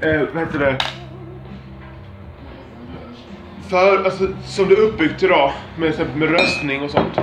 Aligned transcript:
eh, 0.00 0.20
vad 0.34 0.44
heter 0.44 0.58
det? 0.58 0.78
För, 3.68 4.04
alltså, 4.04 4.28
som 4.44 4.68
det 4.68 4.74
är 4.74 4.80
uppbyggt 4.80 5.22
idag 5.22 5.52
med, 5.78 6.16
med 6.16 6.30
röstning 6.30 6.82
och 6.82 6.90
sånt. 6.90 7.18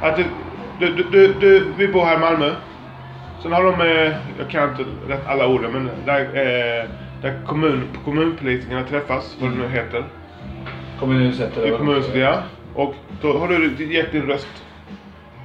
Att 0.00 0.16
det, 0.16 0.24
du, 0.80 0.92
du, 0.92 1.02
du, 1.02 1.34
du, 1.40 1.72
vi 1.76 1.88
bor 1.88 2.04
här 2.04 2.16
i 2.16 2.18
Malmö. 2.18 2.50
Sen 3.42 3.52
har 3.52 3.64
de, 3.64 3.80
eh, 3.80 4.16
jag 4.38 4.50
kan 4.50 4.70
inte 4.70 4.84
rätt 5.08 5.26
alla 5.26 5.46
orden, 5.46 5.72
men 5.72 5.90
där, 6.04 6.20
eh, 6.20 6.90
där 7.22 7.40
kommun, 7.46 7.82
kommunpolitikerna 8.04 8.84
träffas, 8.84 9.36
vad 9.40 9.50
det 9.50 9.56
nu 9.56 9.68
heter. 9.68 10.04
Kommunhuset 11.00 11.56
eller 11.56 11.76
kommunhuset 11.76 12.16
ja. 12.16 12.42
Och 12.74 12.94
då 13.22 13.38
har 13.38 13.48
du 13.48 13.92
gett 13.94 14.12
din 14.12 14.22
röst 14.22 14.64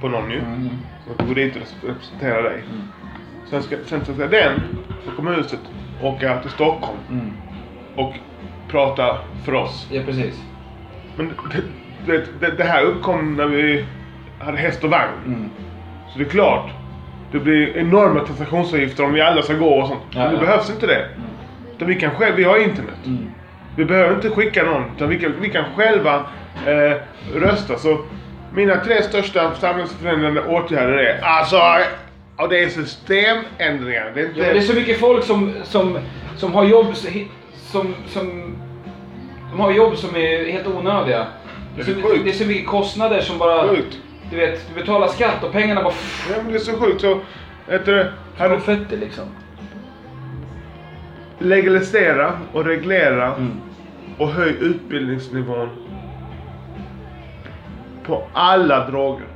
på 0.00 0.08
någon 0.08 0.30
ju. 0.30 0.38
Mm. 0.38 0.68
Som 1.16 1.26
går 1.28 1.34
dit 1.34 1.56
och 1.56 1.88
representerar 1.88 2.42
dig. 2.42 2.62
Sen 3.50 3.62
ska, 3.62 3.76
sen 3.86 4.04
ska 4.04 4.12
den, 4.12 4.60
på 5.04 5.16
kommunhuset, 5.16 5.60
åka 6.02 6.38
till 6.40 6.50
Stockholm 6.50 6.98
Mm. 7.10 7.32
och 7.96 8.14
prata 8.70 9.18
för 9.44 9.54
oss. 9.54 9.88
Ja, 9.90 10.02
precis. 10.06 10.42
Men 11.16 11.30
det, 12.06 12.24
det, 12.40 12.56
det, 12.56 12.64
här 12.64 12.82
uppkom 12.84 13.36
när 13.36 13.46
vi 13.46 13.84
hade 14.38 14.58
häst 14.58 14.84
och 14.84 14.90
vagn. 14.90 15.10
Mm. 15.26 15.50
Så 16.12 16.18
det 16.18 16.24
är 16.24 16.28
klart, 16.28 16.70
det 17.32 17.38
blir 17.38 17.76
enorma 17.76 18.20
transaktionsavgifter 18.20 19.04
om 19.04 19.12
vi 19.12 19.20
alla 19.20 19.42
ska 19.42 19.54
gå 19.54 19.74
och 19.80 19.88
sånt. 19.88 20.00
Ja, 20.10 20.18
Men 20.20 20.28
det 20.30 20.34
ja. 20.34 20.40
behövs 20.40 20.70
inte 20.70 20.86
det. 20.86 21.08
Utan 21.76 21.88
vi 21.88 21.94
kan 22.00 22.10
själv, 22.10 22.36
vi 22.36 22.44
har 22.44 22.58
internet. 22.58 23.06
Mm. 23.06 23.30
Vi 23.76 23.84
behöver 23.84 24.14
inte 24.14 24.30
skicka 24.30 24.64
någon, 24.64 24.84
utan 24.96 25.08
vi 25.08 25.18
kan, 25.18 25.32
vi 25.40 25.48
kan 25.48 25.64
själva 25.76 26.14
eh, 26.66 26.96
rösta. 27.34 27.78
Så 27.78 27.98
mina 28.54 28.76
tre 28.76 29.02
största 29.02 29.54
samhällsförändrande 29.54 30.42
åtgärder 30.42 30.92
är 30.98 31.20
alltså, 31.22 31.56
och 32.42 32.48
det 32.48 32.64
är 32.64 32.68
systemändringar. 32.68 34.12
Det 34.14 34.20
är 34.20 34.26
inte... 34.28 34.40
Ja, 34.40 34.52
det 34.52 34.58
är 34.58 34.62
så 34.62 34.74
mycket 34.74 35.00
folk 35.00 35.24
som, 35.24 35.52
som, 35.64 35.98
som 36.36 36.52
har 36.54 36.64
jobb 36.64 36.86
som, 37.56 37.94
som 38.06 38.56
de 39.50 39.60
har 39.60 39.72
jobb 39.72 39.96
som 39.96 40.16
är 40.16 40.52
helt 40.52 40.66
onödiga. 40.66 41.26
Det 41.76 41.82
är 41.82 41.84
så, 41.84 41.92
det 42.24 42.30
är 42.30 42.34
så 42.34 42.44
mycket 42.44 42.66
kostnader 42.66 43.20
som 43.20 43.38
bara... 43.38 43.68
Sjukt. 43.68 43.98
Du 44.30 44.36
vet, 44.36 44.68
du 44.68 44.80
betalar 44.80 45.08
skatt 45.08 45.44
och 45.44 45.52
pengarna 45.52 45.82
bara... 45.82 45.94
Ja, 46.30 46.36
men 46.42 46.52
det 46.52 46.58
är 46.58 46.58
så 46.58 46.72
sjukt. 46.72 47.00
Så, 47.00 47.20
vet 47.66 47.84
du, 47.84 48.10
hade 48.36 48.54
Konfetti 48.54 48.96
liksom. 48.96 49.24
legalisera 51.38 52.32
och 52.52 52.64
reglera 52.64 53.34
Mm. 53.34 53.60
och 54.18 54.28
höj 54.28 54.56
utbildningsnivån 54.60 55.68
på 58.04 58.24
alla 58.32 58.88
droger. 58.90 59.26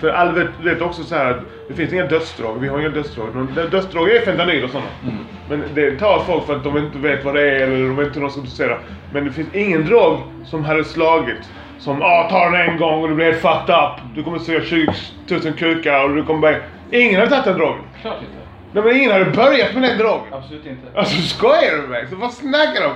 För 0.00 0.08
alla 0.08 0.32
vet, 0.32 0.48
vet 0.62 0.82
också 0.82 1.02
så 1.02 1.14
här 1.14 1.30
att 1.30 1.40
det 1.68 1.74
finns 1.74 1.92
inga 1.92 2.06
dödsdroger. 2.06 2.60
Vi 2.60 2.68
har 2.68 2.78
inga 2.80 2.88
dödsdroger. 2.88 3.46
De- 3.54 3.68
Dödsdroger 3.70 4.14
är 4.14 4.24
fentanyl 4.24 4.64
och 4.64 4.70
sådana. 4.70 4.88
Mm. 5.02 5.14
Men 5.48 5.62
det 5.74 5.98
tar 5.98 6.18
folk 6.26 6.46
för 6.46 6.56
att 6.56 6.64
de 6.64 6.78
inte 6.78 6.98
vet 6.98 7.24
vad 7.24 7.34
det 7.34 7.50
är 7.50 7.60
eller 7.60 7.76
de 7.86 7.96
vet 7.96 8.06
inte 8.06 8.18
hur 8.20 8.26
de 8.26 8.30
ska 8.32 8.40
dosera. 8.40 8.78
Men 9.12 9.24
det 9.24 9.32
finns 9.32 9.54
ingen 9.54 9.86
drog 9.86 10.18
som 10.44 10.64
hade 10.64 10.84
slagit 10.84 11.36
som 11.78 12.02
ah, 12.02 12.28
ta 12.30 12.50
den 12.50 12.54
en 12.70 12.76
gång 12.78 13.02
och 13.02 13.08
du 13.08 13.14
blir 13.14 13.24
helt 13.26 13.38
fucked 13.42 13.74
up. 13.74 14.14
Du 14.14 14.22
kommer 14.22 14.38
se 14.38 14.60
20 14.64 14.92
000 15.30 15.40
kukar 15.52 16.04
och 16.04 16.14
du 16.16 16.24
kommer 16.24 16.40
bara... 16.40 16.56
Ingen 16.90 17.20
har 17.20 17.26
tagit 17.26 17.44
den 17.44 17.58
drogen. 17.58 17.82
Klart 18.02 18.16
inte. 18.20 18.32
Nej 18.72 18.84
men 18.84 18.96
ingen 18.96 19.10
hade 19.12 19.24
börjat 19.24 19.74
med 19.74 19.82
den 19.82 19.98
drogen. 19.98 20.22
Absolut 20.32 20.66
inte. 20.66 20.98
Alltså 20.98 21.16
skojar 21.22 21.72
du 21.76 21.80
med 21.80 21.88
mig? 21.90 22.06
Vad 22.12 22.32
snackar 22.32 22.82
de? 22.82 22.90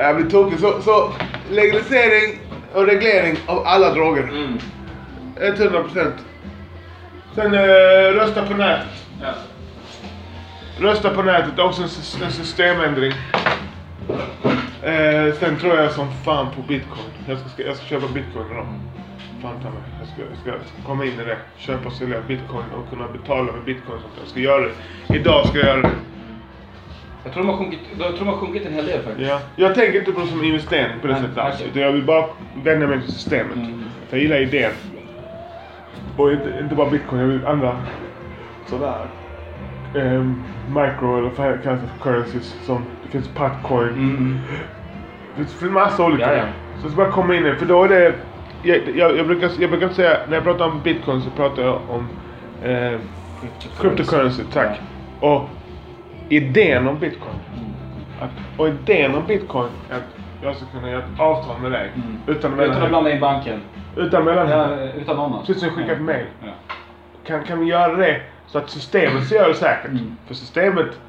Jag 0.00 0.16
blir 0.16 0.30
tokig. 0.30 0.58
Så, 0.58 0.80
så 0.82 1.12
legalisering 1.50 2.38
och 2.74 2.86
reglering 2.86 3.36
av 3.46 3.62
alla 3.66 3.94
droger. 3.94 4.22
Mm. 4.22 4.58
100 5.40 5.82
procent. 5.82 6.14
Sen 7.34 7.54
eh, 7.54 7.60
rösta 8.14 8.46
på 8.46 8.54
nätet. 8.54 9.06
Ja. 9.22 9.34
Rösta 10.80 11.10
på 11.10 11.22
nätet, 11.22 11.58
också 11.58 11.82
en, 11.82 12.24
en 12.24 12.32
systemändring. 12.32 13.12
Eh, 14.82 15.34
sen 15.40 15.56
tror 15.60 15.76
jag 15.76 15.92
som 15.92 16.08
fan 16.24 16.46
på 16.56 16.62
bitcoin. 16.62 17.10
Jag 17.28 17.38
ska, 17.38 17.62
jag 17.62 17.76
ska 17.76 17.86
köpa 17.86 18.06
bitcoin 18.06 18.46
idag. 18.52 18.66
Fan 19.42 19.60
ta 19.62 19.70
mig. 19.70 19.82
Jag 19.98 20.08
ska, 20.08 20.50
jag 20.50 20.60
ska 20.60 20.88
komma 20.88 21.04
in 21.04 21.20
i 21.20 21.24
det. 21.24 21.36
Köpa 21.56 21.86
och 21.88 21.92
sälja 21.92 22.20
bitcoin 22.20 22.64
och 22.76 22.90
kunna 22.90 23.08
betala 23.08 23.52
med 23.52 23.64
bitcoin. 23.64 24.00
sånt. 24.00 24.14
Jag 24.20 24.28
ska 24.28 24.40
göra 24.40 24.60
det. 24.60 25.16
Idag 25.16 25.46
ska 25.46 25.58
jag 25.58 25.66
göra 25.66 25.82
det. 25.82 25.90
Jag 27.24 27.32
tror 27.32 27.42
de 27.44 27.48
har 27.50 27.58
sjunkit, 27.58 27.80
jag 27.98 28.08
tror 28.08 28.18
de 28.18 28.26
har 28.28 28.36
sjunkit 28.36 28.66
en 28.66 28.74
hel 28.74 28.86
del 28.86 29.02
faktiskt. 29.02 29.28
Ja. 29.28 29.40
Jag 29.56 29.74
tänker 29.74 29.98
inte 29.98 30.12
på 30.12 30.20
det 30.20 30.26
som 30.26 30.44
investering 30.44 31.00
på 31.00 31.06
det 31.06 31.12
Nej, 31.12 31.22
sättet 31.22 31.38
alls. 31.38 31.62
Utan 31.62 31.82
jag 31.82 31.92
vill 31.92 32.02
bara 32.02 32.26
vända 32.64 32.86
mig 32.86 33.02
till 33.02 33.12
systemet. 33.12 33.56
Mm. 33.56 33.84
Jag 34.10 34.20
gillar 34.20 34.40
idén. 34.40 34.72
Och 36.16 36.32
inte, 36.32 36.58
inte 36.60 36.74
bara 36.74 36.90
bitcoin, 36.90 37.20
jag 37.20 37.28
vill 37.28 37.46
andra 37.46 37.76
sådär 38.66 39.06
um, 39.94 40.42
micro 40.68 41.18
eller 41.18 41.30
vad 41.36 41.62
kallas 41.62 41.80
det 41.80 41.86
för 41.86 42.02
currencies. 42.02 42.56
Som, 42.62 42.84
det 43.02 43.08
finns 43.08 43.28
patcoin. 43.28 43.88
Mm. 43.88 44.38
Det 45.36 45.44
finns 45.44 45.72
massa 45.72 46.04
olika. 46.04 46.32
Ja, 46.32 46.38
ja. 46.38 46.44
Så 46.78 46.84
jag 46.84 46.92
ska 46.92 47.02
bara 47.02 47.12
komma 47.12 47.34
in 47.34 47.46
i 47.46 47.54
för 47.54 47.66
då 47.66 47.84
är 47.84 47.88
det... 47.88 48.14
Jag, 48.62 48.80
jag, 48.94 49.16
jag, 49.16 49.26
brukar, 49.26 49.50
jag 49.58 49.70
brukar 49.70 49.88
säga, 49.88 50.18
när 50.28 50.34
jag 50.34 50.44
pratar 50.44 50.66
om 50.66 50.80
bitcoin 50.84 51.22
så 51.22 51.30
pratar 51.30 51.62
jag 51.62 51.80
om 51.88 52.08
eh, 52.62 52.98
cryptocurrency, 53.80 54.42
tack. 54.52 54.80
Och 55.20 55.48
idén 56.28 56.88
om 56.88 56.98
bitcoin. 56.98 57.34
Att, 58.20 58.30
och 58.56 58.68
idén 58.68 59.14
om 59.14 59.26
bitcoin 59.26 59.68
är 59.90 59.96
att 59.96 60.15
jag 60.42 60.56
ska 60.56 60.66
kunna 60.66 60.90
göra 60.90 60.98
ett 61.02 61.20
avtal 61.20 61.60
med 61.60 61.72
dig. 61.72 61.90
Mm. 61.94 62.18
Utan, 62.26 62.60
Utan 62.60 62.82
att 62.82 62.88
blanda 62.88 63.10
in 63.10 63.20
banken. 63.20 63.60
utan 63.96 64.24
mellan, 64.24 64.48
Ja, 64.50 64.76
utan 64.96 65.16
någon 65.16 65.40
Precis 65.40 65.58
som 65.58 65.68
jag 65.68 65.76
skickar 65.76 65.92
ett 65.92 66.00
mail. 66.02 66.26
Ja. 66.44 66.48
kan, 67.24 67.44
kan 67.44 67.60
vi 67.60 67.66
göra 67.66 67.96
det 67.96 68.20
så 68.46 68.58
att 68.58 68.70
systemet 68.70 69.30
gör 69.30 69.48
det 69.48 69.54
säkert? 69.54 69.90
Mm. 69.90 70.16
För 70.26 70.34
systemet, 70.34 71.00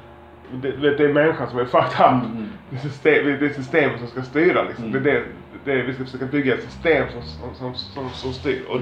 det, 0.52 0.70
det 0.70 0.96
det 0.96 1.04
är 1.04 1.12
människan 1.12 1.48
som 1.50 1.58
är 1.58 1.64
fucked 1.64 2.00
up. 2.00 2.24
Mm. 2.24 2.48
Det, 2.70 2.76
är 2.76 2.80
system, 2.80 3.24
det 3.40 3.46
är 3.46 3.52
systemet 3.52 3.98
som 3.98 4.08
ska 4.08 4.22
styra 4.22 4.62
liksom. 4.62 4.84
Mm. 4.84 5.02
Det 5.02 5.10
är 5.10 5.14
det, 5.14 5.22
det 5.64 5.72
är, 5.72 5.82
vi 5.82 5.94
ska 5.94 6.04
försöka 6.04 6.26
bygga 6.26 6.54
ett 6.54 6.62
system 6.62 7.06
som, 7.12 7.22
som, 7.22 7.54
som, 7.54 7.74
som, 7.74 8.10
som 8.10 8.32
styr. 8.32 8.62
Och, 8.68 8.80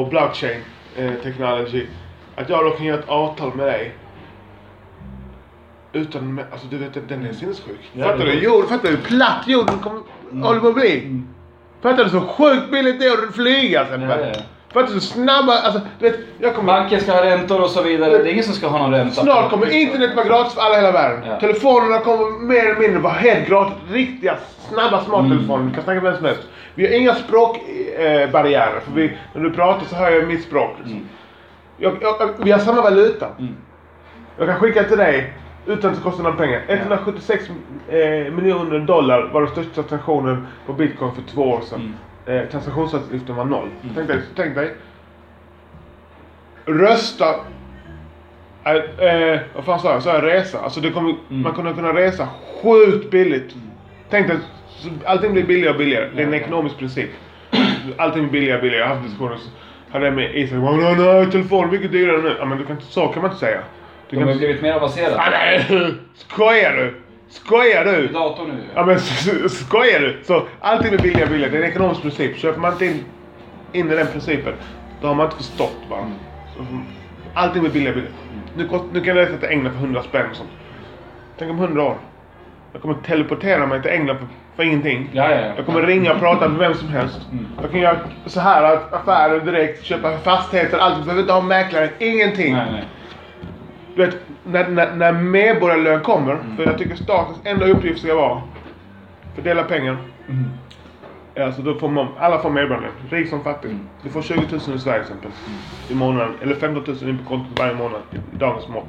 och 0.00 0.08
blockchain 0.08 0.60
eh, 0.96 1.12
technology, 1.22 1.86
att 2.36 2.48
jag 2.48 2.64
då 2.64 2.70
kan 2.70 2.86
göra 2.86 2.98
ett 2.98 3.08
avtal 3.08 3.54
med 3.56 3.66
dig 3.66 3.94
utan, 5.96 6.40
alltså 6.52 6.66
du 6.66 6.78
vet 6.78 7.08
den- 7.08 7.26
är 7.26 7.32
sinnessjuk. 7.32 7.90
Ja, 7.92 8.04
fattar 8.04 8.24
du? 8.24 8.32
Jord, 8.32 8.68
fattar 8.68 8.88
du? 8.88 8.96
hur 8.96 9.02
Platt 9.02 9.42
jorden 9.46 9.78
kommer, 9.78 10.00
håller 10.46 10.60
på 10.60 10.68
att 10.68 10.74
bli. 10.74 10.98
Mm. 10.98 11.28
Fattar 11.82 12.04
du 12.04 12.10
så 12.10 12.20
sjukt 12.20 12.70
billigt 12.70 13.00
det 13.00 13.06
är 13.06 13.28
att 13.28 13.34
flyga 13.34 13.84
till 13.84 13.94
exempel? 13.94 14.20
Ja, 14.20 14.26
ja. 14.34 14.42
Fattar 14.72 14.94
du 14.94 15.00
så 15.00 15.06
snabba, 15.06 15.52
alltså 15.52 15.80
du 15.98 16.10
vet, 16.10 16.18
jag 16.38 16.54
kommer... 16.54 16.72
Banken 16.72 17.00
ska 17.00 17.12
ha 17.12 17.24
räntor 17.24 17.60
och 17.60 17.70
så 17.70 17.82
vidare. 17.82 18.10
Det 18.10 18.28
är 18.28 18.32
ingen 18.32 18.44
som 18.44 18.54
ska 18.54 18.68
ha 18.68 18.78
någon 18.78 18.92
ränta. 18.92 19.22
Snart 19.22 19.50
kommer 19.50 19.70
internet 19.70 20.16
vara 20.16 20.26
gratis 20.26 20.54
för 20.54 20.60
alla 20.60 20.74
i 20.74 20.76
hela 20.76 20.92
världen. 20.92 21.24
Ja. 21.26 21.40
Telefonerna 21.40 21.98
kommer 21.98 22.44
mer 22.46 22.64
eller 22.64 22.80
mindre 22.80 22.98
vara 22.98 23.12
helt 23.12 23.48
gratis. 23.48 23.74
Riktiga, 23.90 24.36
snabba 24.68 25.04
smarttelefoner. 25.04 25.64
Du 25.64 25.74
kan 25.74 25.84
snacka 25.84 26.00
med 26.00 26.02
vem 26.02 26.16
som 26.16 26.24
helst. 26.26 26.42
Vi 26.74 26.86
har 26.86 26.92
inga 26.92 27.14
språkbarriärer. 27.14 28.76
Eh, 28.76 28.82
för 28.82 28.92
vi, 28.92 29.16
när 29.34 29.42
du 29.42 29.52
pratar 29.52 29.86
så 29.86 29.96
hör 29.96 30.10
jag 30.10 30.28
mitt 30.28 30.44
språk. 30.44 30.70
Liksom. 30.78 31.08
Jag, 31.76 31.96
jag, 32.00 32.30
vi 32.38 32.50
har 32.50 32.58
samma 32.58 32.82
valuta. 32.82 33.28
Mm. 33.38 33.56
Jag 34.38 34.48
kan 34.48 34.56
skicka 34.56 34.84
till 34.84 34.98
dig 34.98 35.32
utan 35.66 35.90
att 35.90 35.96
det 35.96 36.02
kostar 36.02 36.22
några 36.24 36.36
pengar. 36.36 36.62
176 36.68 37.50
eh, 37.88 38.32
miljoner 38.32 38.78
dollar 38.78 39.30
var 39.32 39.40
den 39.40 39.50
största 39.50 39.72
transaktionen 39.72 40.46
på 40.66 40.72
bitcoin 40.72 41.12
för 41.14 41.22
två 41.22 41.42
år 41.42 41.60
sedan. 41.60 41.94
Mm. 42.26 42.38
Eh, 42.44 42.48
transaktionsavgiften 42.50 43.36
var 43.36 43.44
noll. 43.44 43.68
Tänk, 43.94 44.08
dig, 44.08 44.18
tänk 44.36 44.54
dig. 44.54 44.74
Rösta. 46.64 47.34
Eh, 48.64 49.06
eh, 49.08 49.40
vad 49.54 49.64
fan 49.64 49.80
sa 49.80 49.92
jag? 49.92 50.02
Sa 50.02 50.14
jag 50.14 50.24
resa? 50.24 50.58
Alltså 50.60 50.80
det 50.80 50.90
kommer, 50.90 51.10
Mm. 51.10 51.42
man 51.42 51.52
kommer 51.52 51.72
kunna 51.72 51.92
resa 51.94 52.28
sjukt 52.62 53.10
billigt. 53.10 53.54
Tänk 54.10 54.28
dig, 54.28 54.36
allting 55.04 55.32
blir 55.32 55.44
billigare 55.46 55.72
och 55.72 55.78
billigare. 55.78 56.10
Det 56.16 56.22
är 56.22 56.26
en 56.26 56.34
ekonomisk 56.34 56.78
princip. 56.78 57.10
Allting 57.96 58.22
blir 58.22 58.32
billigare 58.40 58.56
och 58.58 58.62
billigare. 58.62 58.80
Jag 58.82 58.88
har 58.88 58.94
haft 58.94 59.06
diskussioner 59.08 59.36
så 59.36 59.48
hade 59.92 60.04
jag 60.04 60.14
med 60.14 60.36
Isak. 60.36 60.58
"Åh, 60.62 60.76
Nej, 60.78 60.96
nej, 60.98 61.30
telefon 61.30 61.70
mycket 61.70 61.92
dyrare 61.92 62.22
nu. 62.22 62.36
Ja 62.38 62.44
men 62.44 62.58
du 62.58 62.64
kan 62.64 62.76
inte, 62.76 62.86
så 62.88 63.06
kan 63.08 63.22
man 63.22 63.30
inte 63.30 63.40
säga. 63.40 63.60
Du 64.10 64.16
De 64.16 64.16
kan 64.16 64.22
har 64.28 64.32
inte, 64.32 64.46
blivit 64.46 64.62
mer 64.62 64.72
ah, 64.72 64.76
avancerade. 64.76 65.30
nej, 65.30 65.94
skojar 66.14 66.72
du? 66.72 66.94
Skojar 67.28 67.84
du? 67.84 68.06
Dator 68.06 68.46
nu. 68.46 68.62
Ja 68.74 68.86
men 68.86 68.98
skojar 69.48 70.00
du? 70.00 70.20
Så 70.24 70.42
allting 70.60 70.90
blir 70.90 70.98
billigare 71.02 71.30
billigare. 71.30 71.50
Det 71.50 71.58
är 71.58 71.62
en 71.62 71.70
ekonomisk 71.70 72.02
princip. 72.02 72.36
Köper 72.36 72.60
man 72.60 72.72
inte 72.72 72.86
in, 72.86 73.04
in 73.72 73.90
i 73.92 73.94
den 73.94 74.06
principen, 74.06 74.54
då 75.00 75.06
har 75.08 75.14
man 75.14 75.26
inte 75.26 75.36
förstått 75.36 75.76
bara. 75.90 76.00
Mm. 76.00 76.12
Så, 76.56 76.62
allting 77.34 77.62
blir 77.62 77.72
billigare 77.72 77.94
billigare. 77.94 78.14
Nu, 78.56 78.68
kost, 78.68 78.84
nu 78.92 79.00
kan 79.00 79.16
jag 79.16 79.26
resa 79.28 79.38
till 79.38 79.48
England 79.48 79.72
för 79.72 79.80
100 79.80 80.02
spänn 80.02 80.30
och 80.30 80.36
sånt. 80.36 80.50
Tänk 81.38 81.50
om 81.50 81.58
100 81.58 81.82
år. 81.82 81.96
Jag 82.72 82.82
kommer 82.82 82.94
teleportera 82.94 83.66
mig 83.66 83.82
till 83.82 83.90
England 83.90 84.18
för, 84.18 84.26
för 84.56 84.62
ingenting. 84.62 85.10
Ja, 85.12 85.30
ja, 85.30 85.40
ja. 85.40 85.52
Jag 85.56 85.66
kommer 85.66 85.82
ringa 85.82 86.12
och 86.12 86.18
prata 86.20 86.48
med 86.48 86.58
vem 86.58 86.74
som 86.74 86.88
helst. 86.88 87.20
Mm. 87.32 87.46
Jag 87.62 87.70
kan 87.70 87.80
göra 87.80 87.96
så 88.26 88.40
här 88.40 88.78
affärer 88.92 89.40
direkt, 89.40 89.84
köpa 89.84 90.18
fastigheter, 90.18 90.78
allt. 90.78 90.96
Jag 90.96 91.04
behöver 91.04 91.20
inte 91.22 91.32
ha 91.32 91.40
mäklare, 91.40 91.90
ingenting. 91.98 92.52
Nej, 92.52 92.66
nej. 92.72 92.84
Du 93.96 94.04
vet, 94.06 94.16
när, 94.44 94.68
när, 94.68 94.94
när 94.96 95.12
medborgarlön 95.12 96.00
kommer, 96.00 96.32
Mm. 96.32 96.56
för 96.56 96.64
jag 96.64 96.78
tycker 96.78 96.96
statens 96.96 97.38
enda 97.44 97.66
uppgift 97.66 98.00
ska 98.02 98.14
vara 98.14 98.42
fördela 99.34 99.62
pengar. 99.64 99.96
Mm. 100.28 100.44
Alltså 101.46 101.62
då 101.62 101.74
får 101.74 101.88
man, 101.88 102.08
alla 102.18 102.38
får 102.38 102.50
medborgarlön, 102.50 102.92
rik 103.10 103.28
som 103.28 103.44
fattig. 103.44 103.70
Mm. 103.70 103.88
Du 104.02 104.08
får 104.10 104.22
20 104.22 104.34
000 104.34 104.76
i 104.76 104.78
Sverige 104.78 105.04
till 105.04 105.12
exempel. 105.12 105.30
I 105.88 105.94
månaden, 105.94 106.34
eller 106.42 106.54
15 106.54 106.84
000 106.86 107.08
in 107.10 107.18
på 107.18 107.24
kontot 107.24 107.58
varje 107.58 107.74
månad 107.74 108.00
i 108.12 108.36
dagens 108.36 108.68
mått. 108.68 108.88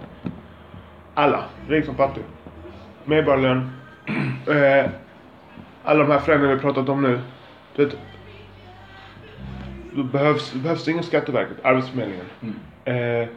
Alla, 1.14 1.44
rik 1.68 1.86
som 1.86 1.96
fattig. 1.96 2.24
medborgarlön. 3.06 3.72
Eh, 4.48 4.86
alla 5.84 6.04
de 6.04 6.12
här 6.12 6.20
förändringarna 6.20 6.56
vi 6.56 6.62
pratat 6.62 6.90
om 6.90 7.02
nu. 7.02 7.20
Du 7.76 7.86
vet, 7.86 7.98
då 9.92 10.04
behövs, 10.04 10.54
behövs 10.54 10.88
ingen 10.88 11.04
Skatteverket, 11.04 11.58
Arbetsförmedlingen. 11.66 12.26
Mm. 12.42 13.22
Eh, 13.22 13.28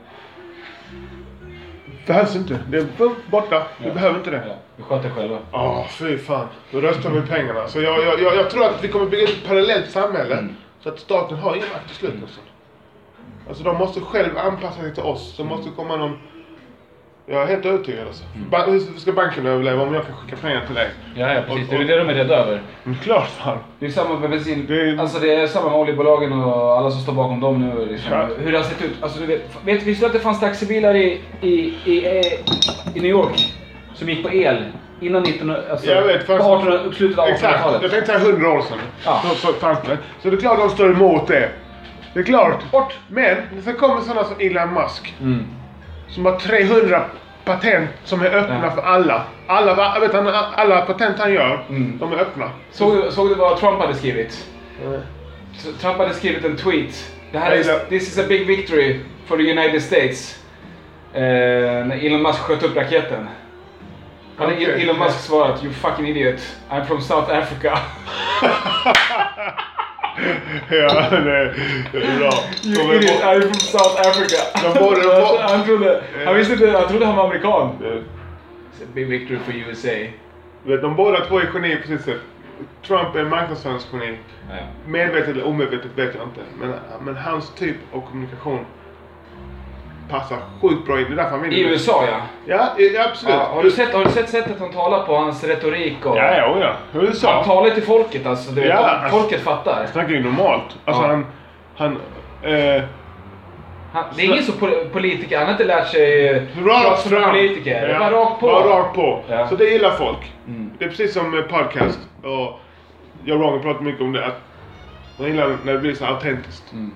behövs 2.13 2.37
inte. 2.37 2.59
Det 2.69 2.79
är 2.79 2.87
borta. 3.31 3.67
Vi 3.79 3.89
Ja. 3.89 3.95
behöver 3.95 4.19
inte 4.19 4.31
det. 4.31 4.43
Ja, 4.49 4.55
vi 4.77 4.83
sköter 4.83 5.11
själva. 5.11 5.39
Ja, 5.53 5.87
fy 5.91 6.19
fan. 6.19 6.47
Då 6.73 6.81
röstar 6.81 7.11
vi 7.11 7.21
pengarna. 7.21 7.69
Så 7.69 7.81
jag, 7.81 8.05
jag, 8.05 8.21
jag, 8.21 8.37
jag 8.37 8.51
tror 8.51 8.65
att 8.65 8.85
vi 8.85 8.89
kommer 8.89 9.07
bygga 9.07 9.25
ett 9.25 9.47
parallellt 9.49 9.91
samhälle. 9.91 10.35
Mm. 10.35 10.57
Så 10.81 10.89
att 10.89 10.99
staten 11.01 11.39
har 11.39 11.57
ingen 11.57 11.69
makt 11.69 11.87
till 11.87 11.97
slut 11.97 12.15
nästan. 12.23 12.45
Alltså 13.49 13.65
de 13.65 13.77
måste 13.77 14.01
själv 14.01 14.39
anpassa 14.39 14.81
sig 14.81 14.95
till 14.95 15.03
oss. 15.03 15.35
Så 15.37 15.45
måste 15.45 15.71
komma 15.77 15.97
någon... 15.97 16.19
Jag 17.33 17.43
är 17.43 17.47
helt 17.47 17.67
övertygad 17.67 18.07
alltså. 18.07 18.25
Mm. 18.37 18.51
Ba- 18.51 18.67
hur 18.67 18.81
ska 18.99 19.13
banken 19.13 19.47
överleva 19.47 19.83
om 19.83 19.95
jag 19.95 20.07
kan 20.07 20.17
skicka 20.17 20.37
pengar 20.37 20.63
till 20.67 20.75
dig? 20.75 20.89
Ja, 21.15 21.33
ja 21.35 21.41
precis. 21.49 21.69
Och- 21.69 21.75
Det 21.75 21.85
är 21.85 21.87
det 21.87 21.99
de 21.99 22.09
är 22.09 22.15
rädda 22.15 22.37
över. 22.37 22.61
Men 22.85 22.95
klart 22.95 23.29
fan. 23.29 23.59
Det 23.79 23.87
är 23.87 23.91
samma 23.91 24.19
med 24.19 24.31
bensin. 24.31 24.67
Det 24.69 24.75
är- 24.81 24.99
Alltså 25.01 25.19
det 25.19 25.35
är 25.35 25.47
samma 25.47 25.69
med 25.71 25.79
oljebolagen 25.79 26.33
och 26.33 26.79
alla 26.79 26.91
som 26.91 27.01
står 27.01 27.13
bakom 27.13 27.41
dem 27.41 27.61
nu. 27.69 27.87
Liksom. 27.87 28.13
Ja. 28.13 28.29
Hur 28.39 28.53
det 28.53 28.59
har 28.59 28.65
sett 28.65 28.83
ut. 28.83 29.03
Alltså 29.03 29.21
du 29.21 29.27
vet, 29.27 29.43
vet 29.65 29.83
visste 29.83 30.03
du 30.05 30.07
att 30.07 30.13
det 30.13 30.19
fanns 30.21 30.41
taxibilar 30.41 30.95
i, 30.95 31.21
i, 31.41 31.75
i, 31.85 32.07
eh, 32.07 32.27
i 32.97 33.01
New 33.01 33.11
York? 33.11 33.55
Som 33.95 34.09
gick 34.09 34.23
på 34.23 34.33
el 34.33 34.65
innan 35.01 35.23
1900, 35.23 35.63
alltså, 35.71 35.91
Jag 35.91 36.03
vet, 36.03 36.27
på 36.27 36.37
fast- 36.37 36.45
1800, 36.51 36.93
slutet 36.97 37.19
av 37.19 37.29
Exakt. 37.29 37.55
1800-talet. 37.55 37.83
Jag 37.83 37.91
tänkte 37.91 38.07
säga 38.19 38.19
100 38.33 38.49
år 38.51 38.61
sedan. 38.63 38.79
Ja. 39.05 39.23
Så, 39.25 39.35
så 39.47 39.53
fanns 39.53 39.79
det. 39.87 39.99
Så 40.23 40.31
det 40.31 40.37
är 40.37 40.41
klart 40.41 40.59
de 40.59 40.71
står 40.71 40.91
emot 40.91 41.27
det. 41.27 41.49
Det 42.15 42.21
är 42.21 42.25
klart. 42.25 42.71
Bort! 42.73 42.99
Men 43.09 43.37
sen 43.65 43.75
kommer 43.77 44.01
sådana 44.01 44.25
som 44.25 44.37
Elon 44.41 44.75
Musk. 44.75 45.15
Mm. 45.21 45.47
Som 46.11 46.25
har 46.27 46.37
300 46.39 47.05
patent 47.45 47.91
som 48.05 48.23
är 48.23 48.31
öppna 48.35 48.61
Ja. 48.65 48.71
för 48.71 48.83
alla. 48.83 49.23
Alla, 49.47 49.99
vet, 50.01 50.13
han, 50.15 50.27
alla 50.55 50.81
patent 50.81 51.19
han 51.19 51.33
gör, 51.33 51.65
Mm. 51.69 51.99
de 51.99 52.13
är 52.13 52.17
öppna. 52.17 52.51
Såg, 52.71 53.13
såg 53.13 53.29
du 53.29 53.35
vad 53.35 53.59
Trump 53.59 53.81
hade 53.81 53.95
skrivit? 53.95 54.47
Så 55.59 55.73
Trump 55.73 55.97
hade 55.99 56.15
skrivit 56.15 56.45
en 56.45 56.57
tweet. 56.57 57.13
Det 57.33 57.39
här 57.39 57.51
är, 57.53 57.89
this 57.89 58.03
is 58.03 58.19
a 58.19 58.25
big 58.29 58.47
victory 58.47 59.01
for 59.27 59.37
the 59.37 59.51
United 59.51 59.83
States. 59.83 60.37
Eh, 61.15 61.21
när 61.87 62.07
Elon 62.07 62.23
Musk 62.23 62.39
sköt 62.39 62.63
upp 62.63 62.77
raketen. 62.77 63.29
Hade 64.37 64.53
Okej. 64.53 64.83
Elon 64.83 64.99
Musk 64.99 65.19
svarat 65.21 65.65
You 65.65 65.73
fucking 65.73 66.09
idiot. 66.09 66.41
I'm 66.71 66.85
from 66.85 67.01
South 67.01 67.35
Africa. 67.39 67.79
ja, 70.71 71.11
det, 71.11 71.55
det 71.93 71.99
är 71.99 72.19
bra. 72.19 72.33
You 72.65 72.95
idiot, 72.95 73.23
I'm 73.23 73.41
from 73.41 73.55
South 73.55 74.01
Africa. 74.09 74.37
De 74.63 74.79
borde- 74.79 75.01
de 75.03 75.07
borde- 75.21 75.43
han, 75.43 75.65
trodde, 75.65 76.03
han 76.25 76.35
visste 76.35 76.53
inte, 76.53 76.71
han 76.71 76.89
trodde 76.89 77.07
han 77.07 77.17
var 77.17 77.25
amerikan. 77.25 77.71
It's 77.83 78.83
a 78.85 78.87
big 78.95 79.07
victory 79.09 79.39
for 79.39 79.53
USA. 79.71 79.89
vet, 80.63 80.83
de 80.83 80.97
båda 80.97 81.25
två 81.27 81.39
är 81.39 81.47
genier 81.47 81.81
på 81.81 81.87
sitt 81.87 82.01
sätt. 82.05 82.21
Trump 82.87 83.17
är 83.17 83.25
marknadsföringsgeni. 83.25 84.19
Ja. 84.51 84.57
Medvetet 84.87 85.29
eller 85.29 85.47
omedvetet 85.47 85.91
vet 85.97 86.15
jag 86.15 86.25
inte. 86.27 86.41
Men, 86.61 86.73
men 87.05 87.17
hans 87.17 87.55
typ 87.55 87.77
av 87.93 88.01
kommunikation 88.01 88.65
passar 90.11 90.37
sjukt 90.61 90.87
bra 90.87 90.99
in. 91.01 91.05
Det 91.07 91.13
är 91.13 91.17
därför 91.17 91.31
han 91.31 91.43
vinner. 91.43 91.57
I 91.57 91.61
USA 91.61 92.05
ja. 92.11 92.17
Ja, 92.47 92.69
ja 92.95 93.05
absolut. 93.11 93.35
ja 93.35 93.49
har, 93.55 93.63
du 93.63 93.71
sett, 93.71 93.95
har 93.95 94.05
du 94.05 94.11
sett 94.11 94.29
sättet 94.31 94.57
han 94.61 94.73
talar 94.73 95.03
på? 95.07 95.17
Hans 95.17 95.45
retorik 95.45 96.07
och... 96.07 96.17
Ja, 96.17 96.37
ja, 96.37 96.59
ja. 96.61 96.73
Han 96.93 97.03
USA. 97.03 97.45
talar 97.45 97.71
till 97.71 97.83
folket 97.83 98.27
alltså. 98.27 98.53
Du 98.53 98.61
vet, 98.61 98.71
Ja, 98.71 98.77
alltså- 98.77 99.19
folket 99.19 99.41
fattar. 99.41 99.87
snackar 99.93 100.11
ju 100.11 100.23
normalt. 100.23 100.77
Alltså 100.85 101.03
Ja. 101.03 101.09
han... 101.09 101.27
Han... 101.77 101.93
Eh, 102.43 102.83
Han, 103.93 104.05
det 104.17 104.23
är 104.23 104.27
ingen 104.27 104.43
som 104.43 104.55
pol- 104.55 104.89
politiker, 104.93 105.37
han 105.37 105.47
har 105.47 105.53
inte 105.53 105.65
lärt 105.65 105.89
sig 105.89 106.47
prata 106.65 106.91
rakt 106.91 107.01
som 107.01 107.11
fram. 107.11 107.31
politiker. 107.31 107.71
Det 107.71 107.87
är 107.87 107.89
Ja, 107.89 107.99
bara 107.99 108.11
rakt 108.11 108.41
på. 108.41 108.47
Bara 108.47 108.79
rakt 108.81 108.95
på. 108.95 109.23
Ja. 109.29 109.49
Så 109.49 109.57
det 109.57 109.65
gillar 109.65 109.91
folk. 109.91 110.33
Mm. 110.47 110.71
Det 110.79 110.85
är 110.85 110.89
precis 110.89 111.13
som 111.15 111.31
med 111.31 111.49
podcast. 111.49 111.99
Och 112.23 112.61
jag 113.25 113.37
och 113.41 113.43
Roger 113.51 113.63
pratar 113.63 113.83
mycket 113.83 114.01
om 114.03 114.13
det. 114.13 114.27
Att 114.27 114.41
man 115.19 115.29
gillar 115.29 115.57
när 115.65 115.73
det 115.73 115.79
blir 115.79 115.95
så 115.95 116.05
autentiskt. 116.07 116.73
Mm. 116.73 116.93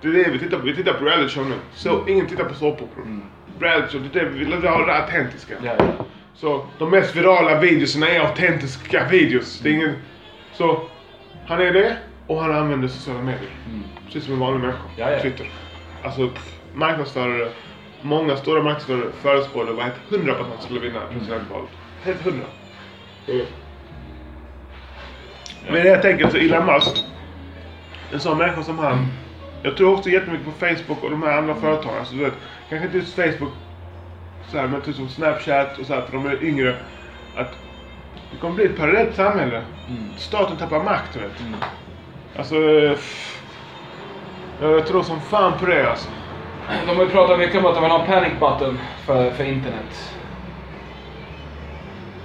Det 0.00 0.08
är 0.08 0.12
det 0.12 0.30
vi 0.30 0.38
tittar 0.38 0.58
på. 0.58 0.64
Vi 0.64 0.76
tittar 0.76 0.92
på 0.92 1.04
reality 1.04 1.34
show 1.34 1.46
nu. 1.48 1.54
Så 1.74 2.08
ingen 2.08 2.26
tittar 2.26 2.44
på 2.44 2.54
såpoperor. 2.54 3.04
Mm. 3.04 3.22
Reality 3.60 3.92
show, 3.92 4.08
det 4.12 4.20
är 4.20 4.24
det 4.24 4.30
vi 4.30 4.38
vill 4.38 4.52
ha 4.52 4.86
det 4.86 4.94
autentiska. 4.94 5.54
Ja, 5.62 5.72
ja. 5.78 6.04
Så 6.34 6.66
de 6.78 6.90
mest 6.90 7.16
virala 7.16 7.60
videorna 7.60 8.08
är 8.08 8.20
autentiska 8.20 9.06
videos. 9.10 9.60
Det 9.60 9.68
är 9.68 9.72
ingen... 9.72 9.94
Så 10.52 10.88
han 11.46 11.60
är 11.60 11.72
det 11.72 11.96
och 12.26 12.42
han 12.42 12.54
använder 12.54 12.88
sociala 12.88 13.20
medier. 13.22 13.50
Mm. 13.68 13.82
Precis 14.04 14.24
som 14.24 14.32
en 14.32 14.40
vanlig 14.40 14.60
människa. 14.60 14.78
Ja, 14.96 15.10
ja. 15.10 15.20
Twitter. 15.20 15.50
Alltså 16.02 16.30
marknadsförare. 16.74 17.48
Många 18.02 18.36
stora 18.36 18.62
marknadsförare 18.62 19.10
förespådde 19.22 19.72
var 19.72 19.82
helt 19.82 19.96
hundra 20.10 20.34
på 20.34 20.40
att 20.40 20.48
han 20.48 20.62
skulle 20.62 20.80
vinna 20.80 21.00
presidentvalet. 21.12 21.70
Helt 22.04 22.22
hundra. 22.22 22.46
Men 25.70 25.82
det 25.82 25.88
jag 25.88 26.02
tänker 26.02 26.28
så 26.28 26.36
Elon 26.36 26.66
Musk. 26.66 27.04
En 28.12 28.20
sån 28.20 28.38
människa 28.38 28.62
som 28.62 28.78
han. 28.78 29.06
Jag 29.62 29.76
tror 29.76 29.94
också 29.94 30.10
jättemycket 30.10 30.46
på 30.46 30.52
Facebook 30.52 31.04
och 31.04 31.10
de 31.10 31.22
här 31.22 31.38
andra 31.38 31.54
företagen. 31.54 31.98
Alltså, 31.98 32.14
du 32.14 32.24
vet, 32.24 32.34
kanske 32.68 32.86
inte 32.86 32.98
just 32.98 33.14
Facebook. 33.14 33.52
Så 34.50 34.58
här, 34.58 34.66
men 34.66 34.80
typ 34.80 34.96
som 34.96 35.08
Snapchat 35.08 35.78
och 35.78 35.86
så 35.86 35.94
här, 35.94 36.00
för 36.00 36.12
de 36.12 36.26
är 36.26 36.44
yngre. 36.44 36.76
Att 37.36 37.52
det 38.32 38.38
kommer 38.40 38.54
bli 38.54 38.64
ett 38.64 38.76
parallellt 38.76 39.14
samhälle. 39.14 39.62
Mm. 39.88 40.10
Staten 40.16 40.56
tappar 40.56 40.82
makt, 40.84 41.14
du 41.14 41.18
vet. 41.18 41.40
Mm. 41.40 41.54
Alltså... 42.36 42.56
Jag, 44.60 44.86
tror 44.86 45.02
som 45.02 45.20
fan 45.20 45.52
på 45.58 45.66
det 45.66 45.90
alltså. 45.90 46.08
De 46.86 46.96
har 46.96 47.04
ju 47.04 47.10
pratat 47.10 47.38
mycket 47.38 47.58
om 47.58 47.66
att 47.66 47.74
de 47.74 47.82
vill 47.82 47.90
ha 47.90 48.00
en 48.00 48.06
panic 48.06 48.32
button 48.32 48.78
för, 49.04 49.30
för 49.30 49.44
internet. 49.44 50.14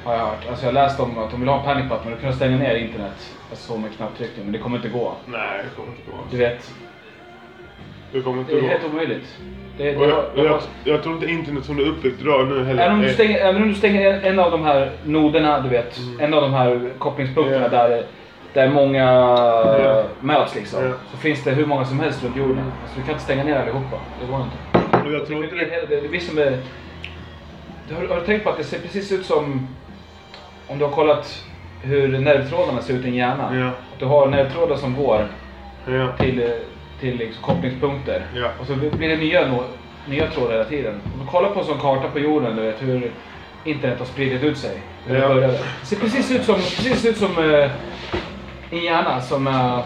Har 0.03 0.13
jag 0.13 0.25
hört. 0.25 0.47
Alltså 0.49 0.65
jag 0.65 0.73
har 0.73 0.73
läst 0.73 0.99
om 0.99 1.17
att 1.17 1.31
de 1.31 1.39
vill 1.39 1.49
ha 1.49 1.59
en 1.59 1.65
panic 1.65 1.89
button 1.89 2.13
och 2.13 2.19
kunna 2.19 2.33
stänga 2.33 2.57
ner 2.57 2.75
internet. 2.75 3.35
Alltså 3.49 3.73
så 3.73 3.77
med 3.77 3.95
knapptryckning, 3.95 4.45
men 4.45 4.51
det 4.51 4.59
kommer 4.59 4.77
inte 4.77 4.89
gå. 4.89 5.13
Nej, 5.25 5.63
det 5.63 5.75
kommer 5.75 5.89
inte 5.89 6.11
gå. 6.11 6.17
Du 6.31 6.37
vet, 6.37 6.73
Det 8.11 8.21
kommer 8.21 8.39
inte 8.39 8.53
det 8.53 8.59
är 8.59 8.69
helt 8.69 8.85
omöjligt. 8.93 9.37
Det, 9.77 9.83
det, 9.83 10.05
jag, 10.07 10.23
det, 10.35 10.43
jag, 10.43 10.61
jag 10.83 11.03
tror 11.03 11.15
inte 11.15 11.27
internet 11.27 11.65
som 11.65 11.77
det 11.77 11.83
är 11.83 11.87
uppbyggt 11.87 12.21
idag 12.21 12.47
nu 12.47 12.63
heller. 12.63 12.83
Även 12.83 12.95
om, 12.95 13.01
du 13.01 13.13
stänger, 13.13 13.39
även 13.39 13.61
om 13.61 13.69
du 13.69 13.75
stänger 13.75 14.21
en, 14.23 14.39
av 14.39 14.51
de 14.51 14.63
här 14.63 14.91
noderna, 15.03 15.59
du 15.61 15.69
vet. 15.69 15.99
En 16.19 16.33
av 16.33 16.41
de 16.41 16.53
här 16.53 16.89
kopplingspunkterna 16.97 17.65
Mm. 17.65 17.71
Ja. 17.73 17.87
där, 17.87 18.03
där 18.53 18.69
många 18.69 19.03
Ja. 19.03 20.03
möts 20.21 20.55
liksom. 20.55 20.83
Ja. 20.85 20.91
Så 21.11 21.17
finns 21.17 21.43
det 21.43 21.51
hur 21.51 21.65
många 21.65 21.85
som 21.85 21.99
helst 21.99 22.23
runt 22.23 22.37
jorden. 22.37 22.71
Alltså, 22.81 22.99
du 22.99 23.01
kan 23.01 23.11
inte 23.11 23.23
stänga 23.23 23.43
ner 23.43 23.55
allihopa. 23.59 23.97
Det 24.21 24.31
går 24.31 24.41
inte. 24.41 25.07
Och 25.07 25.13
jag 25.13 25.27
tror 25.27 25.43
inte 25.43 25.55
det, 25.55 25.65
det... 25.65 26.01
det, 26.01 26.07
det, 26.07 26.19
som 26.19 26.37
är, 26.37 26.57
du 27.89 27.95
har, 27.95 28.07
har 28.07 28.15
du 28.19 28.25
tänkt 28.25 28.43
på 28.43 28.49
att 28.49 28.57
det 28.57 28.63
ser 28.63 28.79
precis 28.79 29.11
ut 29.11 29.25
som... 29.25 29.67
Om 30.67 30.77
du 30.79 30.85
har 30.85 30.91
kollat 30.91 31.43
hur 31.83 32.19
nervtrådarna 32.19 32.81
ser 32.81 32.93
ut 32.93 33.05
i 33.05 33.07
en 33.07 33.15
hjärna. 33.15 33.67
Att 33.93 33.99
du 33.99 34.05
har 34.05 34.27
nervtrådar 34.27 34.75
som 34.75 34.95
går 34.95 35.27
till, 36.19 36.51
till 37.01 37.17
liksom 37.17 37.43
kopplingspunkter. 37.43 38.25
Ja. 38.35 38.49
Och 38.59 38.67
så 38.67 38.75
blir 38.75 39.09
det 39.09 39.15
nya, 39.15 39.63
nya 40.05 40.27
trådar 40.27 40.51
hela 40.51 40.65
tiden. 40.65 41.01
Om 41.13 41.25
du 41.25 41.31
kollar 41.31 41.49
på 41.49 41.59
en 41.59 41.65
sån 41.65 41.79
karta 41.79 42.09
på 42.09 42.19
jorden, 42.19 42.55
du 42.55 42.61
vet 42.61 42.81
hur 42.81 43.11
internet 43.63 43.99
har 43.99 44.05
spridit 44.05 44.43
ut 44.43 44.57
sig. 44.57 44.81
Ja. 45.07 45.33
Det 45.33 45.59
ser 45.83 45.95
precis 45.95 46.31
ut 46.31 46.43
som, 46.43 46.55
precis 46.55 47.05
ut 47.05 47.17
som 47.17 47.37
eh, 47.37 47.71
en 48.71 48.83
hjärna 48.83 49.21
som 49.21 49.47
uh, 49.47 49.79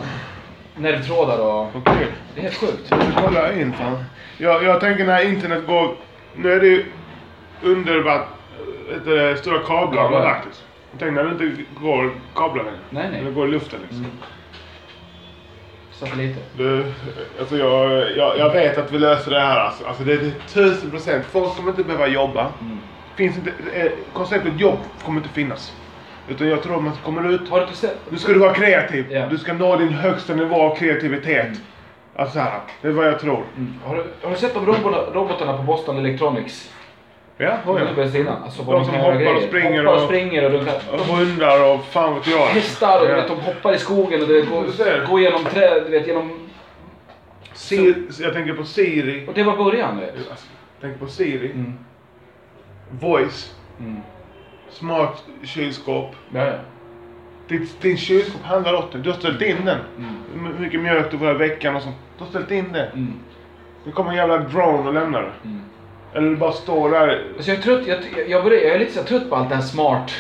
nervtrådar 0.76 1.40
och... 1.40 1.68
Okej. 1.76 2.08
Det 2.34 2.40
är 2.40 2.44
helt 2.44 2.56
sjukt. 2.56 2.88
Jag 2.90 3.04
ska 3.04 3.22
kolla 3.22 3.54
in 3.54 3.74
fan. 3.74 4.04
Jag, 4.38 4.64
jag 4.64 4.80
tänker 4.80 5.06
när 5.06 5.30
internet 5.30 5.68
går... 5.68 5.96
Nu 6.36 6.52
är 6.52 6.60
det 6.60 6.68
ju 6.68 6.86
under 7.64 8.00
vatt, 8.00 8.28
vet 8.90 9.06
du, 9.06 9.18
det, 9.18 9.38
stora 9.38 9.60
kablar 9.60 10.04
och 10.04 10.12
lagt. 10.12 10.64
Tänker 11.00 11.12
när 11.12 11.24
det 11.24 11.32
inte 11.46 11.64
går 11.82 12.12
kablar 12.36 12.64
längre. 12.64 12.78
Nej, 12.90 13.08
nej. 13.12 13.22
När 13.22 13.30
det 13.30 13.36
går 13.36 13.48
i 13.48 13.52
luften 13.52 13.80
liksom. 13.82 14.00
Mm. 14.00 14.12
Satelliter. 16.00 16.44
Du, 16.58 16.86
alltså 17.40 17.58
jag, 17.58 18.12
jag, 18.18 18.38
jag 18.38 18.54
vet 18.54 18.78
att 18.78 18.92
vi 18.92 19.00
löser 19.00 19.32
det 19.32 19.40
här 19.40 19.60
alltså. 19.60 19.86
alltså 19.86 20.04
det 20.04 20.14
är 20.14 20.32
tusen 20.54 20.92
procent. 20.92 21.26
Folk 21.26 21.56
kommer 21.56 21.70
inte 21.70 21.84
behöva 21.84 22.08
jobba. 22.08 22.52
Mm. 22.62 22.78
Finns 23.16 23.38
inte, 23.38 23.52
eh, 23.74 23.92
konceptet 24.14 24.60
jobb 24.60 24.80
kommer 25.06 25.18
inte 25.18 25.34
finnas. 25.34 25.74
Utan 26.28 26.48
jag 26.48 26.64
tror 26.64 26.76
att 26.76 26.84
man 26.84 26.94
kommer 27.06 27.30
ut. 27.30 27.50
Har 27.50 27.60
du 27.60 27.66
inte 27.66 27.78
sett? 27.78 27.98
Nu 28.10 28.18
ska 28.18 28.34
du 28.34 28.40
vara 28.40 28.54
kreativ. 28.54 29.06
Ja. 29.12 29.28
Du 29.28 29.38
ska 29.38 29.54
nå 29.54 29.76
din 29.76 29.94
högsta 29.94 30.36
nivå 30.36 30.56
av 30.56 30.76
kreativitet. 30.76 31.58
Alltså 32.16 32.34
så 32.34 32.40
här, 32.40 32.60
det 32.82 32.88
är 32.88 32.92
vad 32.92 33.08
jag 33.08 33.20
tror. 33.20 33.44
Mm. 33.58 33.74
Har, 33.86 33.96
du, 33.96 34.04
har 34.24 34.32
du 34.32 34.38
sett 34.38 34.54
de 34.54 34.66
robotarna 34.66 35.58
på 35.58 35.64
Boston 35.64 35.98
Electronics? 35.98 36.72
Ja, 37.38 37.58
har 37.66 37.80
jag. 37.80 38.16
innan. 38.16 38.44
Alltså, 38.44 38.64
De 38.64 38.86
som 38.86 38.94
hoppar 38.94 39.12
och 39.14 39.20
grejer. 39.20 39.48
springer 39.48 39.84
hoppar 39.84 39.96
och 39.96 40.02
och- 40.02 40.08
springer 40.08 40.46
och 40.46 40.52
de 40.52 40.66
kan... 40.66 40.76
Och 41.00 41.00
hundar 41.06 41.74
och 41.74 41.84
fan 41.86 42.16
vet 42.16 42.28
jag. 42.28 42.46
Hästar 42.46 43.00
och 43.02 43.10
Ja. 43.10 43.16
vet, 43.16 43.28
de 43.28 43.40
hoppar 43.40 43.74
i 43.74 43.78
skogen 43.78 44.22
och 44.22 44.28
ser. 44.28 45.00
går, 45.00 45.08
går 45.08 45.20
genom 45.22 45.44
träd, 45.44 45.84
du 45.86 45.92
vet, 45.92 46.08
genom... 46.08 46.40
Siri, 47.54 47.96
jag 48.20 48.34
tänker 48.34 48.54
på 48.54 48.64
Siri. 48.64 49.26
Och 49.28 49.34
det 49.34 49.44
var 49.44 49.58
början, 49.58 50.00
vet. 50.00 50.16
Alltså, 50.18 50.46
jag 50.76 50.82
tänker 50.82 51.00
på 51.06 51.12
Siri. 51.12 51.52
Mm. 51.52 51.74
Voice. 53.02 53.56
Mm. 53.80 53.98
Smart 54.70 55.24
kylskåp. 55.44 56.16
Ja, 56.34 56.46
ja. 56.46 56.54
Ditt, 57.48 57.82
din 57.82 57.98
kylskåp 57.98 58.44
handlar 58.44 58.74
åt 58.74 58.92
dig. 58.92 59.02
Du 59.02 59.10
har 59.12 59.18
ställt 59.18 59.42
in 59.42 59.66
den. 59.66 59.80
Mm. 59.98 60.16
Hur 60.54 60.60
mycket 60.60 60.80
mjölk 60.82 61.12
du 61.12 61.18
får 61.18 61.32
i 61.32 61.34
veckan 61.34 61.76
och 61.76 61.82
sånt. 61.82 61.96
Du 62.18 62.24
har 62.24 62.30
ställt 62.30 62.52
in 62.52 62.72
det. 62.72 62.86
Mm. 62.86 63.14
Nu 63.86 63.92
kommer 63.92 64.10
en 64.12 64.18
jävla 64.18 64.38
drone 64.38 64.88
och 64.88 64.94
lämnar 64.94 65.22
det. 65.22 65.32
Mm. 65.44 65.62
Eller 66.16 66.36
bara 66.36 66.52
står 66.52 66.92
där. 66.92 67.24
Alltså 67.36 67.52
jag 67.52 67.58
är 67.58 67.62
trött, 67.64 67.88
jag, 67.88 68.00
jag, 68.30 68.44
börjar, 68.44 68.62
jag 68.62 68.76
är 68.76 68.80
lite 68.80 68.92
så 68.92 69.04
trött 69.04 69.30
på 69.30 69.36
allt 69.36 69.50
det 69.50 69.56
här 69.56 69.62
smart. 69.62 70.12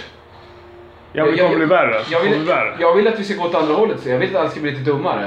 Ja, 1.14 1.25
det 1.25 1.32
Jag- 1.32 1.40
kommer 1.40 1.56
bli 1.58 1.66
värre. 1.66 1.92
Jag 2.12 2.22
Det 2.22 2.25
kommer 2.25 2.38
vill, 2.38 2.48
värre. 2.48 2.75
jag 2.80 2.94
vill 2.96 3.08
att 3.08 3.20
vi 3.20 3.24
ska 3.24 3.42
gå 3.42 3.48
åt 3.50 3.56
andra 3.56 3.74
hållet, 3.74 4.00
så 4.00 4.10
jag 4.10 4.18
vill 4.20 4.36
att 4.36 4.42
allt 4.42 4.52
ska 4.52 4.62
bli 4.62 4.72
lite 4.72 4.84
dummare. 4.84 5.22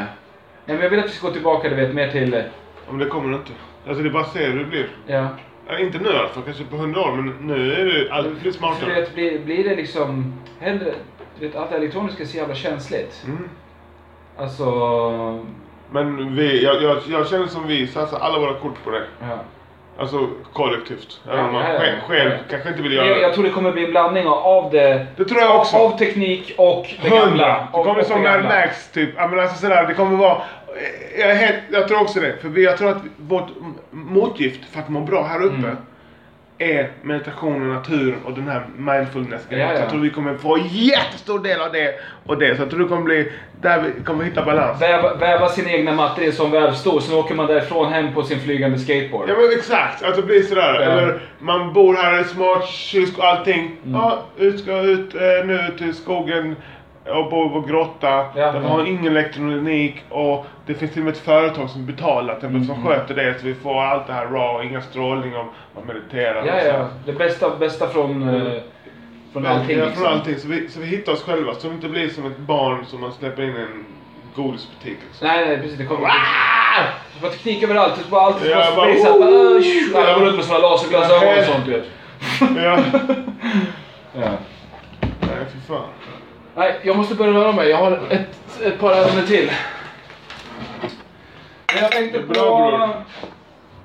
Nej, 0.64 0.76
men 0.76 0.80
jag 0.80 0.90
vill 0.90 0.98
att 0.98 1.04
vi 1.06 1.10
ska 1.10 1.26
gå 1.26 1.32
tillbaka, 1.32 1.68
du 1.68 1.75
vet, 1.75 1.94
mer 1.94 2.10
till... 2.10 2.32
Ja, 2.32 2.42
Men 2.90 2.98
det 2.98 3.06
kommer 3.06 3.30
det 3.30 3.37
inte. 3.37 3.52
Alltså 3.88 4.02
det 4.02 4.08
är 4.08 4.12
bara 4.12 4.22
att 4.22 4.32
se 4.32 4.44
hur 4.44 4.58
det 4.58 4.64
blir. 4.64 4.88
Ja. 5.06 5.26
Ja, 5.68 5.78
inte 5.78 5.98
nu 5.98 6.08
i 6.08 6.16
alla 6.16 6.28
fall, 6.28 6.42
kanske 6.42 6.64
på 6.64 6.76
hundra 6.76 7.00
år, 7.00 7.12
men 7.12 7.34
nu 7.40 7.72
är 7.72 7.84
det 7.84 8.12
allt 8.12 8.40
blir 8.40 8.52
För 8.52 8.58
smartare. 8.58 8.94
vet, 8.94 9.14
blir, 9.14 9.38
blir 9.38 9.68
det 9.68 9.76
liksom... 9.76 10.32
Hellre, 10.60 10.92
du 11.38 11.46
vet, 11.46 11.56
allt 11.56 11.72
elektroniskt 11.72 12.20
är 12.20 12.25
så 12.25 12.37
jävla 12.37 12.54
känsligt. 12.54 13.22
Mm. 13.26 13.48
Alltså... 14.37 14.64
Men 15.90 16.37
vi, 16.37 16.64
jag, 16.64 16.82
jag, 16.82 16.98
jag 17.08 17.28
känner 17.28 17.46
som 17.46 17.66
vi 17.66 17.87
satsar 17.87 18.18
alla 18.18 18.38
våra 18.38 18.54
kort 18.54 18.84
på 18.84 18.90
det. 18.90 19.02
Ja. 19.20 19.38
Alltså 19.98 20.28
kollektivt. 20.52 21.20
Även 21.28 21.44
om 21.44 21.52
man 21.52 21.62
ja, 21.64 21.84
ja. 21.84 21.92
själv, 22.08 22.30
kanske 22.50 22.68
inte 22.68 22.82
vill 22.82 22.92
göra 22.92 23.06
Jag, 23.06 23.20
jag 23.20 23.34
tror 23.34 23.44
det 23.44 23.50
kommer 23.50 23.72
bli 23.72 23.84
en 23.84 23.90
blandning 23.90 24.26
av- 24.26 24.70
det... 24.70 25.06
Det 25.16 25.24
tror 25.24 25.40
jag 25.40 25.56
också. 25.56 25.76
Av 25.76 25.98
teknik 25.98 26.54
och 26.58 26.86
det 27.02 27.08
gamla. 27.08 27.26
Hundra! 27.26 27.68
Det 27.72 27.82
kommer 27.84 28.02
som 28.02 28.22
det 28.22 28.30
Mad. 28.30 28.44
Max 28.44 28.88
typ. 28.92 29.10
Ja 29.16 29.26
men 29.26 29.38
alltså 29.40 29.56
sådär, 29.60 29.86
det 29.86 29.94
kommer 29.94 30.16
vara... 30.16 30.42
Jag, 31.18 31.34
helt, 31.34 31.56
jag 31.70 31.88
tror 31.88 32.00
också 32.00 32.20
det. 32.20 32.36
För 32.42 32.58
jag 32.58 32.78
tror 32.78 32.90
att 32.90 33.02
vårt 33.16 33.48
motgift 33.90 34.60
för 34.72 34.80
att 34.80 34.88
må 34.88 35.00
bra 35.00 35.22
här 35.22 35.42
uppe 35.42 35.56
Mm. 35.56 35.76
Är 36.58 36.90
meditation 37.02 37.62
och 37.62 37.74
natur 37.74 38.16
och 38.24 38.32
den 38.32 38.48
här 38.48 38.66
mindfulness 38.76 39.42
Ja, 39.48 39.58
ja. 39.58 39.72
Jag 39.72 39.90
tror 39.90 40.00
vi 40.00 40.10
kommer 40.10 40.34
få 40.34 40.56
en 40.56 40.66
jättestor 40.68 41.38
del 41.38 41.60
av 41.60 41.72
det 41.72 41.94
och 42.26 42.38
det. 42.38 42.56
Så 42.56 42.62
jag 42.62 42.70
tror 42.70 42.80
det 42.80 42.88
kommer 42.88 43.02
bli 43.02 43.32
där 43.60 43.82
vi 43.82 44.04
kommer 44.04 44.24
hitta 44.24 44.44
balans. 44.44 44.82
Väva, 44.82 45.14
väva 45.14 45.48
sina 45.48 45.70
egna 45.70 45.92
mattor 45.92 46.24
i 46.24 46.26
en 46.26 46.32
sån 46.32 46.50
vävstol, 46.50 47.02
sen 47.02 47.14
åker 47.14 47.34
man 47.34 47.46
därifrån 47.46 47.92
hem 47.92 48.14
på 48.14 48.22
sin 48.22 48.40
flygande 48.40 48.78
skateboard. 48.78 49.28
Ja 49.28 49.34
men 49.34 49.58
exakt, 49.58 50.02
att 50.02 50.16
det 50.16 50.22
blir 50.22 50.42
sådär. 50.42 50.74
Ja. 50.74 50.80
Eller 50.80 51.20
man 51.38 51.72
bor 51.72 51.94
här 51.94 52.20
i 52.20 52.24
smart 52.24 52.68
kylskåp, 52.68 53.24
allting. 53.24 53.76
Mm. 53.84 54.00
Ja, 54.00 54.22
ut 54.36 54.60
ska 54.60 54.80
ut 54.80 55.14
eh, 55.14 55.20
nu 55.46 55.74
till 55.78 55.94
skogen 55.94 56.56
och 57.10 57.30
bo 57.30 57.46
i 57.46 57.48
vår 57.52 57.66
grotta. 57.66 58.08
Ja, 58.08 58.30
där 58.34 58.60
vi 58.60 58.66
ja. 58.66 58.72
har 58.72 58.86
ingen 58.86 59.06
elektronik 59.06 60.02
och 60.08 60.46
det 60.66 60.74
finns 60.74 60.92
till 60.92 61.00
och 61.00 61.04
med 61.04 61.14
ett 61.14 61.20
företag 61.20 61.70
som 61.70 61.86
betalar 61.86 62.34
till 62.34 62.48
Mm, 62.48 62.64
som 62.64 62.86
sköter 62.86 63.14
det 63.14 63.38
så 63.40 63.46
vi 63.46 63.54
får 63.54 63.82
allt 63.82 64.06
det 64.06 64.12
här 64.12 64.26
raw, 64.26 64.68
inga 64.68 64.80
strålning 64.82 65.36
och 65.36 65.46
man 65.74 65.86
mediterar. 65.86 66.46
Ja, 66.46 66.62
ja. 66.62 66.88
Det 67.06 67.12
bästa, 67.12 67.56
bästa 67.56 67.88
från, 67.88 68.28
eh, 68.28 68.52
från 69.32 69.42
Men, 69.42 69.52
allting. 69.52 69.78
ja, 69.78 69.84
liksom. 69.84 70.02
från 70.04 70.12
allting. 70.12 70.36
Så 70.38 70.48
vi, 70.48 70.68
så 70.68 70.80
vi 70.80 70.86
hittar 70.86 71.12
oss 71.12 71.22
själva 71.22 71.54
så 71.54 71.68
vi 71.68 71.74
inte 71.74 71.88
blir 71.88 72.08
som 72.08 72.26
ett 72.26 72.38
barn 72.38 72.86
som 72.86 73.00
man 73.00 73.12
släpper 73.12 73.42
in 73.42 73.56
i 73.56 73.60
en 73.60 73.84
godisbutik. 74.36 74.98
Liksom. 75.08 75.28
Nej, 75.28 75.46
nej, 75.48 75.58
precis. 75.58 75.78
Det 75.78 75.84
kommer... 75.84 76.08
Det 77.18 77.22
var 77.22 77.30
teknik 77.30 77.62
överallt. 77.62 77.94
Det 78.04 78.10
var 78.12 78.20
allt 78.20 78.44
Ja, 78.46 78.72
bara, 78.76 78.86
bara, 78.86 78.96
så 78.96 79.02
här, 79.02 79.12
oh, 79.12 79.52
bara, 79.54 79.62
tju, 79.62 79.96
Alla 79.96 80.18
går 80.18 80.26
runt 80.26 80.36
med 80.36 80.44
såna 80.44 80.58
laserglasögon 80.58 81.38
och 81.38 81.44
sånt, 81.44 81.64
du 81.66 81.72
vet. 81.72 81.84
ja. 82.64 82.78
Ja. 84.12 84.30
Nej, 85.20 85.46
fy 85.52 85.60
fan. 85.68 85.88
Nej, 86.58 86.80
jag 86.82 86.96
måste 86.96 87.14
börja 87.14 87.32
röra 87.32 87.52
mig. 87.52 87.68
Jag 87.68 87.76
har 87.76 87.92
ett, 88.10 88.60
ett 88.62 88.80
par 88.80 88.92
ärenden 88.92 89.26
till. 89.26 89.50
Men 91.74 91.82
jag 91.82 91.92
tänkte 91.92 92.18
på... 92.20 92.32
bra, 92.32 92.42
bror. 92.42 93.04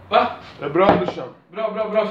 Va? 0.09 0.27
Det 0.59 0.65
är 0.65 0.69
bra 0.69 0.85
brorsan. 0.95 1.27
Bra, 1.51 1.71
bra, 1.71 1.89
bra. 1.89 2.01